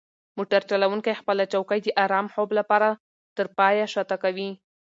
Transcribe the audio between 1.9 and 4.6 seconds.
ارام خوب لپاره تر پایه شاته کوي.